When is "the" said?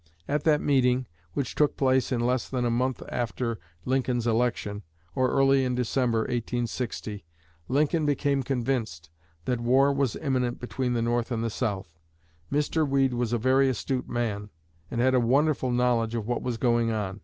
10.93-11.03, 11.43-11.51